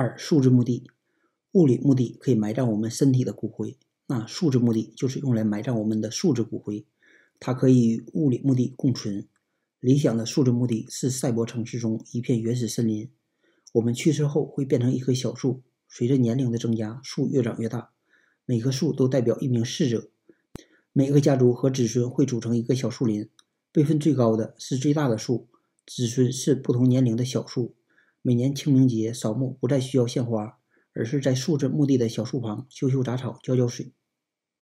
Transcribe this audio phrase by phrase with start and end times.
[0.00, 0.84] 二、树质墓地，
[1.52, 3.76] 物理墓地可以埋葬我们身体的骨灰，
[4.06, 6.86] 那树质墓地就是用来埋葬我们的树质骨灰，
[7.38, 9.28] 它可以与物理墓地共存。
[9.78, 13.10] 理想的树质墓地是赛博城市中一片原始森林，
[13.74, 17.90] 我们去世后会变成一棵小树，随着年龄的增加，树越长越大，
[18.46, 20.08] 每棵树都代表一名逝者，
[20.94, 23.28] 每个家族和子孙会组成一个小树林，
[23.70, 25.46] 辈分最高的是最大的树，
[25.84, 27.74] 子孙是不同年龄的小树。
[28.22, 30.58] 每年清明节扫墓不再需要献花，
[30.92, 33.94] 而是在树质墓地的小树旁修修杂草、浇浇水。